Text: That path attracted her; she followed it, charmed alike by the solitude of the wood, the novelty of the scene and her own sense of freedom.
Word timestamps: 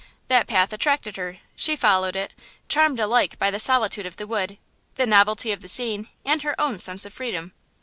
That 0.29 0.47
path 0.47 0.73
attracted 0.73 1.15
her; 1.17 1.37
she 1.55 1.75
followed 1.75 2.15
it, 2.15 2.33
charmed 2.67 2.99
alike 2.99 3.37
by 3.37 3.51
the 3.51 3.59
solitude 3.59 4.07
of 4.07 4.15
the 4.15 4.25
wood, 4.25 4.57
the 4.95 5.05
novelty 5.05 5.51
of 5.51 5.61
the 5.61 5.67
scene 5.67 6.07
and 6.25 6.41
her 6.41 6.59
own 6.59 6.79
sense 6.79 7.05
of 7.05 7.13
freedom. 7.13 7.53